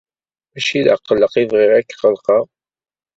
Mačči 0.51 0.79
d 0.85 0.87
aqelleq 0.93 1.33
i 1.41 1.43
bɣiɣ 1.51 1.71
ad 1.73 1.85
k-qellqeɣ. 1.85 2.43